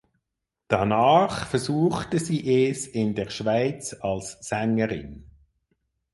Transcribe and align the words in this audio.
Danach 0.67 1.45
versuchte 1.45 2.17
sie 2.17 2.65
es 2.65 2.87
in 2.87 3.13
der 3.13 3.29
Schweiz 3.29 3.93
als 4.01 4.39
Sängerin. 4.41 5.29